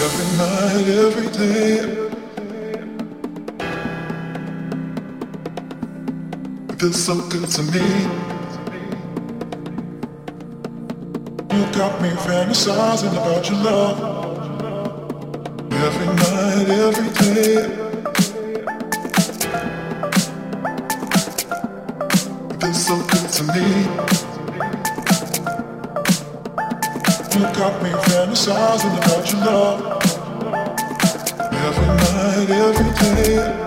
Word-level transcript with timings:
Every 0.00 0.38
night, 0.38 0.88
every 1.06 1.28
day. 1.28 2.12
It 6.70 6.80
feels 6.80 7.04
so 7.04 7.16
good 7.28 7.48
to 7.50 7.62
me. 7.64 7.86
You 11.52 11.64
got 11.72 12.00
me 12.02 12.10
fantasizing 12.10 13.12
about 13.12 13.48
your 13.50 13.58
love. 13.64 14.26
Every 15.72 16.06
night, 16.06 16.70
every 16.70 17.10
day. 17.24 17.90
It 22.50 22.60
feels 22.62 22.86
so 22.86 22.96
good 22.96 23.30
to 23.36 23.44
me. 23.54 24.27
You 27.38 27.44
got 27.54 27.80
me 27.80 27.90
fantasizing 27.90 28.98
about 28.98 29.30
your 29.30 29.40
love. 29.44 29.78
Every 31.52 31.86
night, 31.86 32.50
every 32.50 33.24
day. 33.24 33.57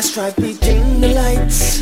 That's 0.00 0.16
right, 0.16 0.34
we 0.38 0.54
dim 0.54 1.02
the 1.02 1.08
lights 1.08 1.80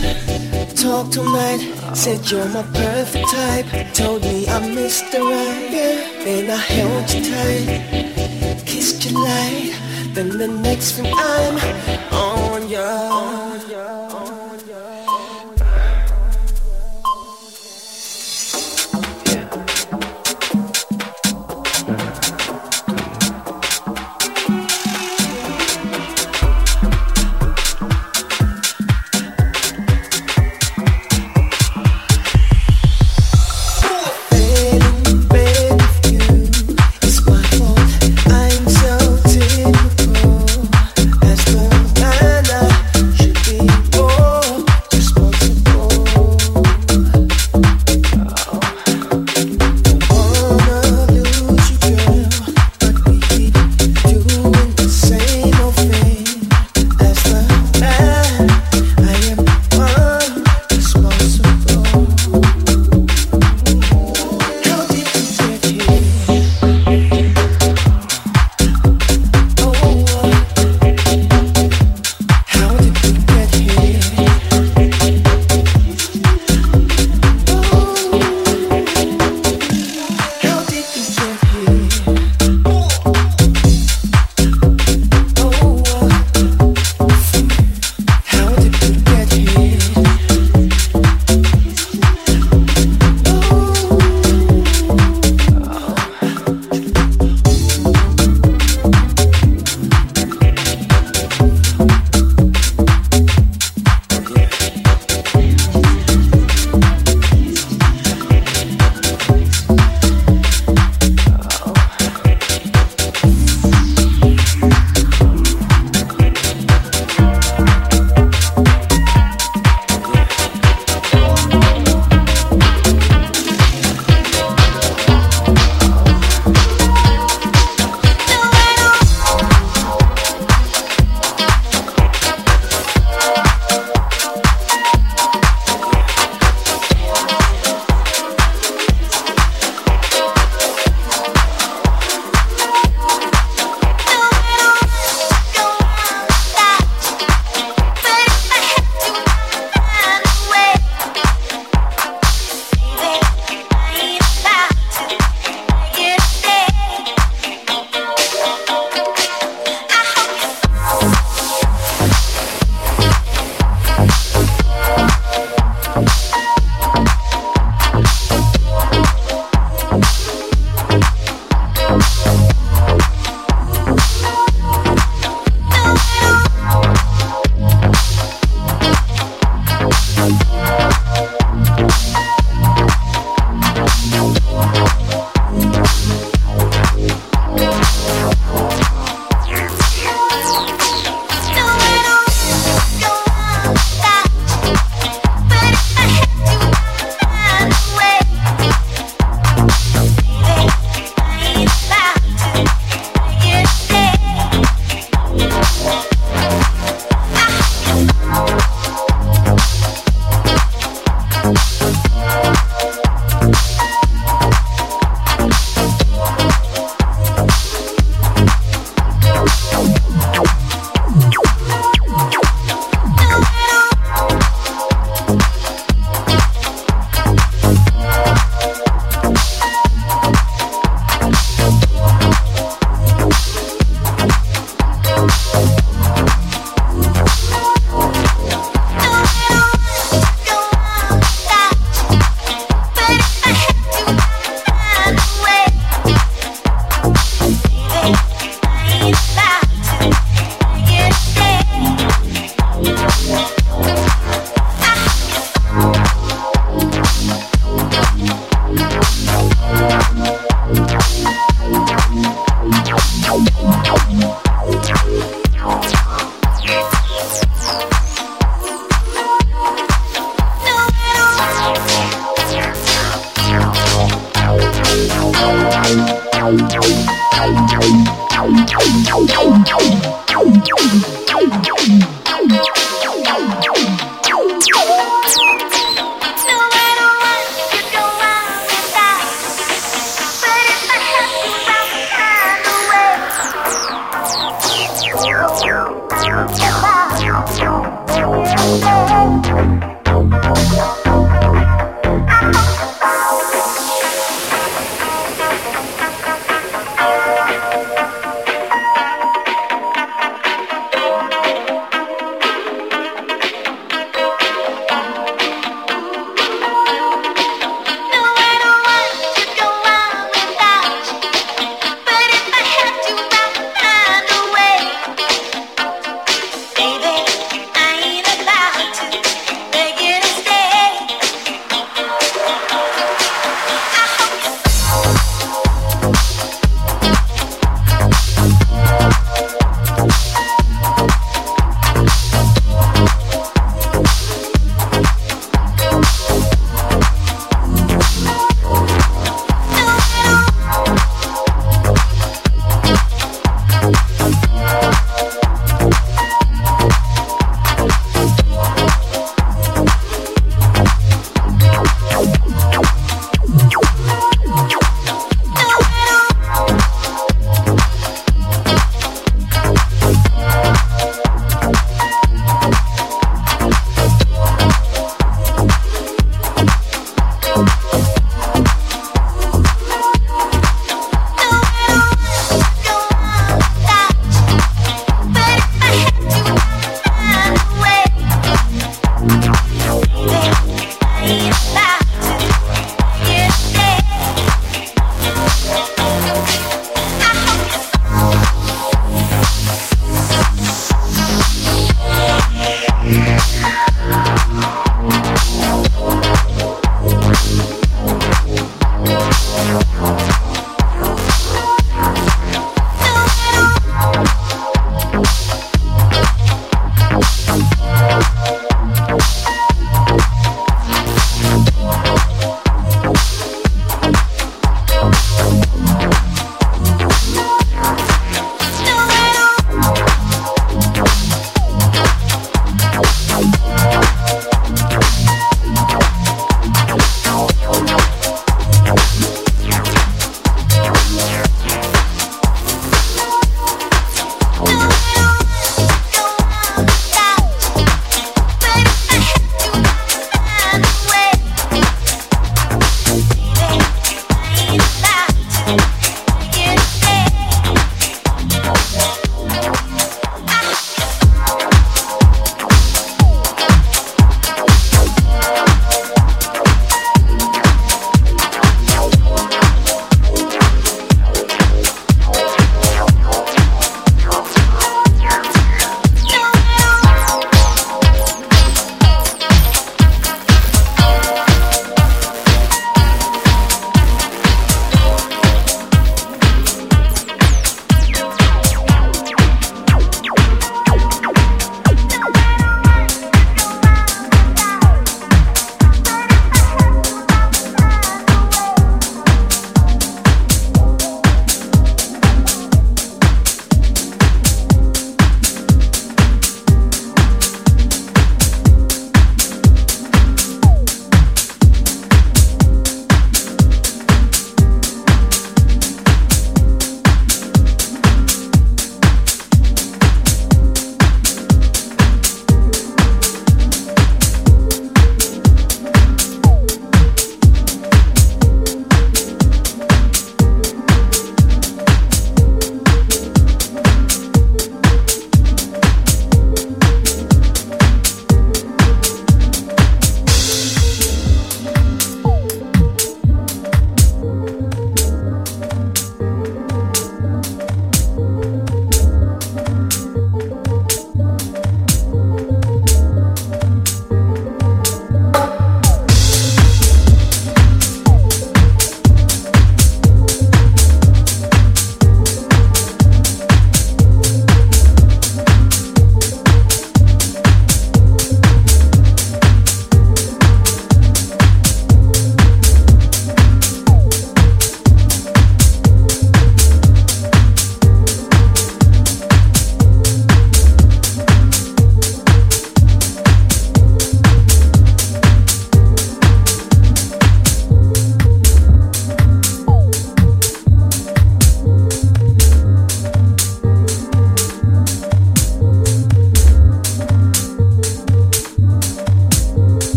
Talk 0.82 1.08
tonight 1.12 1.60
Said 1.94 2.28
you're 2.28 2.48
my 2.48 2.64
perfect 2.74 3.30
type 3.30 3.94
Told 3.94 4.22
me 4.22 4.48
I 4.48 4.58
missed 4.74 5.04
Mr. 5.04 5.20
Right. 5.20 6.24
Then 6.24 6.50
I 6.50 6.56
held 6.56 7.08
you 7.12 7.22
tight 7.30 8.66
Kissed 8.66 9.08
you 9.08 9.22
light 9.22 9.72
Then 10.14 10.36
the 10.36 10.48
next 10.48 10.96
thing 10.96 11.14
I'm 11.14 11.58
on 12.12 12.68
your 12.68 13.38